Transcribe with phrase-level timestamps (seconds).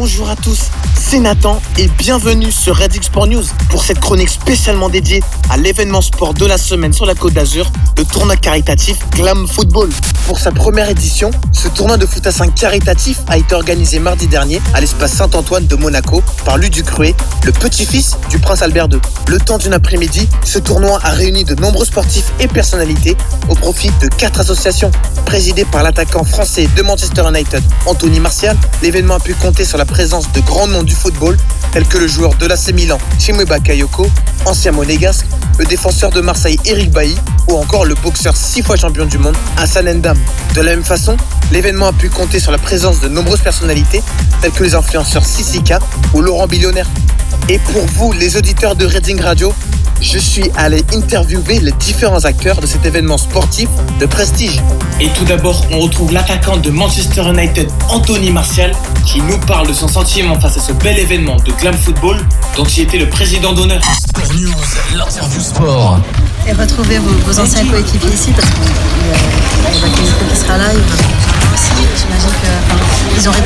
[0.00, 4.88] Bonjour à tous, c'est Nathan et bienvenue sur Reddit Sport News pour cette chronique spécialement
[4.88, 9.48] dédiée à l'événement sport de la semaine sur la Côte d'Azur, le tournoi caritatif Glam
[9.48, 9.90] Football.
[10.28, 14.28] Pour sa première édition, ce tournoi de foot à 5 caritatif a été organisé mardi
[14.28, 19.00] dernier à l'espace Saint-Antoine de Monaco par Luc Ducruet, le petit-fils du prince Albert II.
[19.26, 23.16] Le temps d'une après-midi, ce tournoi a réuni de nombreux sportifs et personnalités
[23.48, 24.92] au profit de quatre associations.
[25.26, 29.86] Présidé par l'attaquant français de Manchester United, Anthony Martial, l'événement a pu compter sur la
[29.88, 31.36] présence de grands noms du football,
[31.72, 34.08] tels que le joueur de l'AC Milan, Chimwe Bakayoko,
[34.44, 35.26] ancien monégasque,
[35.58, 37.16] le défenseur de Marseille, Eric Bailly,
[37.48, 40.16] ou encore le boxeur six fois champion du monde, Hassan Endam.
[40.54, 41.16] De la même façon,
[41.50, 44.02] l'événement a pu compter sur la présence de nombreuses personnalités,
[44.42, 45.80] telles que les influenceurs Sissika
[46.12, 46.88] ou Laurent Billionnaire.
[47.48, 49.54] Et pour vous, les auditeurs de Reading Radio,
[50.00, 53.68] je suis allé interviewer les différents acteurs de cet événement sportif
[54.00, 54.60] de prestige.
[55.00, 58.72] Et tout d'abord, on retrouve l'attaquant de Manchester United, Anthony Martial,
[59.04, 62.18] qui nous parle de son sentiment face à ce bel événement de glam football
[62.56, 63.80] dont il était le président d'honneur.
[63.82, 66.00] Sport News, l'interview sport.
[66.46, 70.64] Et retrouver vos, vos anciens coéquipiers ici parce qu'il y a Bakayoko qui sera là,
[70.72, 71.72] il y aura aussi.
[71.96, 72.47] J'imagine ont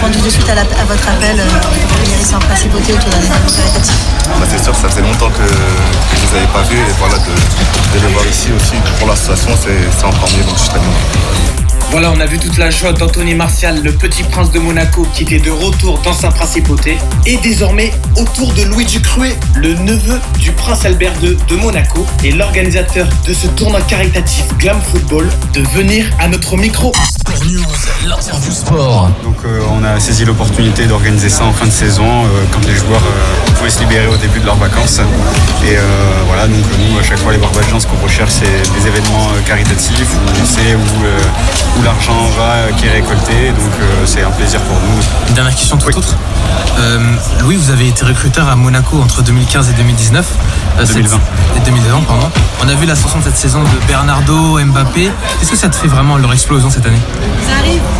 [0.02, 3.94] répondu de suite à, votre appel euh, pour en principauté autour d'un événement caritatif.
[4.26, 6.92] Bah, c'est sûr, ça faisait longtemps que, que je ne les avais pas vus et
[6.98, 10.78] voilà, de, les voir ici aussi pour l'association, c'est encore mieux, donc je suis très
[10.78, 11.81] content.
[11.92, 15.24] Voilà, on a vu toute la joie d'Anthony Martial, le petit prince de Monaco, qui
[15.24, 16.96] était de retour dans sa principauté.
[17.26, 22.32] Et désormais, autour de Louis Ducruet, le neveu du prince Albert II de Monaco et
[22.32, 26.94] l'organisateur de ce tournoi caritatif Glam Football, de venir à notre micro.
[27.04, 29.10] Sport News, l'interview sport.
[29.22, 32.74] Donc euh, on a saisi l'opportunité d'organiser ça en fin de saison euh, quand les
[32.74, 35.00] joueurs euh, pouvaient se libérer au début de leurs vacances.
[35.64, 35.80] Et euh,
[36.26, 39.40] voilà, donc nous à chaque fois les Barbadians ce qu'on recherche c'est des événements euh,
[39.46, 43.50] caritatifs où on sait où, l'argent va euh, qui est récolté.
[43.50, 45.00] Donc euh, c'est un plaisir pour nous.
[45.28, 45.94] Une dernière question tout Oui.
[45.96, 46.16] autre.
[46.78, 46.98] Euh,
[47.40, 50.26] Louis, vous avez été recruteur à Monaco entre 2015 et 2019.
[50.78, 51.18] Euh, cette- 2020.
[51.56, 52.30] Et 2020, pardon.
[52.64, 55.10] On a vu l'ascension de cette saison de Bernardo, Mbappé.
[55.42, 57.00] Est-ce que ça te fait vraiment leur explosion cette année?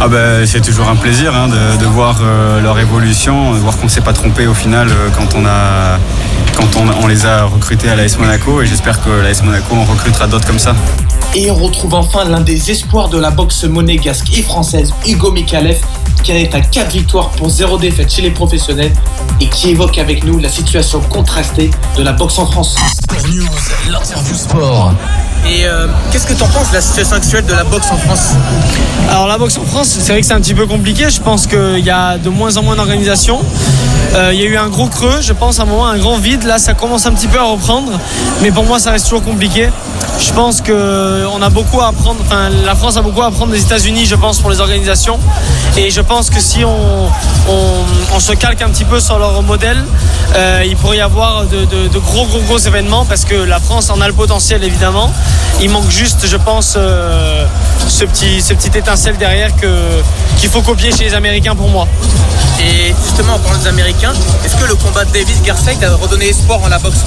[0.00, 3.76] Ah ben, c'est toujours un plaisir hein, de, de voir euh, leur évolution, de voir
[3.76, 5.98] qu'on ne s'est pas trompé au final euh, quand on a
[6.56, 9.84] quand on, on les a recrutés à l'AS Monaco et j'espère que l'AS Monaco en
[9.84, 10.74] recrutera d'autres comme ça.
[11.34, 15.78] Et on retrouve enfin l'un des espoirs de la boxe monégasque et française, Hugo Mikalev,
[16.22, 18.92] qui en est à 4 victoires pour 0 défaite chez les professionnels
[19.40, 22.76] et qui évoque avec nous la situation contrastée de la boxe en France.
[23.02, 24.92] Sport News, l'interview sport.
[25.48, 27.96] Et euh, qu'est-ce que tu en penses de la situation actuelle de la boxe en
[27.96, 28.34] France?
[29.08, 31.10] Alors la boxe en France, c'est vrai que c'est un petit peu compliqué.
[31.10, 33.40] Je pense qu'il y a de moins en moins d'organisations.
[34.14, 36.16] Euh, il y a eu un gros creux, je pense, à un moment, un grand
[36.16, 36.44] vide.
[36.44, 37.92] Là, ça commence un petit peu à reprendre.
[38.42, 39.70] Mais pour moi, ça reste toujours compliqué.
[40.20, 42.20] Je pense qu'on a beaucoup à apprendre.
[42.24, 45.18] Enfin, la France a beaucoup à apprendre des États-Unis, je pense, pour les organisations.
[45.76, 47.08] Et je pense que si on,
[48.20, 49.82] se calque un petit peu sur leur modèle,
[50.36, 54.00] euh, il pourrait y avoir de, gros, gros, gros événements parce que la France en
[54.00, 55.12] a le potentiel, évidemment.
[55.60, 57.44] Il manque juste, je pense, euh,
[57.88, 61.88] ce, petit, ce petit étincelle derrière qu'il faut copier chez les Américains pour moi.
[63.12, 64.12] Justement, en parlant des Américains,
[64.44, 67.04] est-ce que le combat de Davis Gersey a redonné espoir en la boxe?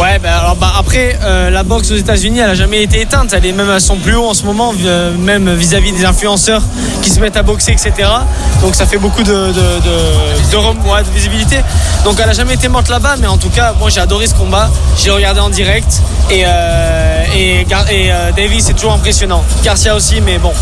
[0.00, 3.32] Ouais, bah, alors, bah, après, euh, la boxe aux États-Unis, elle a jamais été éteinte.
[3.32, 6.62] Elle est même à son plus haut en ce moment, euh, même vis-à-vis des influenceurs
[7.02, 7.92] qui se mettent à boxer, etc.
[8.62, 9.52] Donc ça fait beaucoup de,
[10.52, 11.56] de rem- ouais, de visibilité.
[12.04, 14.34] Donc elle a jamais été morte là-bas, mais en tout cas, moi j'ai adoré ce
[14.34, 14.70] combat.
[15.02, 19.42] J'ai regardé en direct et, euh, et, et euh, Davis c'est toujours impressionnant.
[19.64, 20.52] Garcia aussi, mais bon,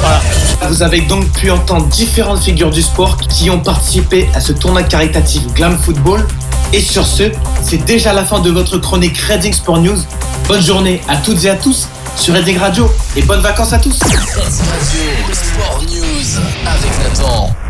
[0.00, 0.20] voilà.
[0.68, 4.82] Vous avez donc pu entendre différentes figures du sport qui ont participé à ce tournoi
[4.82, 6.26] caritatif Glam Football.
[6.72, 7.30] Et sur ce,
[7.62, 9.98] c'est déjà la fin de votre chronique Reading Sport News.
[10.48, 14.02] Bonne journée à toutes et à tous sur Reading Radio et bonnes vacances à tous.
[14.02, 14.12] Radio,
[15.32, 17.67] Sport News avec